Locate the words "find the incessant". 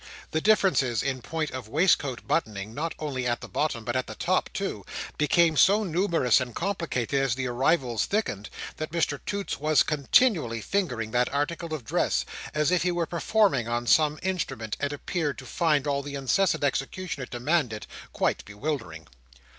15.45-16.63